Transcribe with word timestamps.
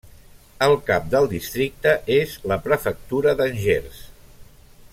El 0.67 0.71
cap 0.87 1.11
del 1.15 1.27
districte 1.33 1.93
és 2.15 2.33
la 2.53 2.59
prefectura 2.69 3.35
d'Angers. 3.43 4.01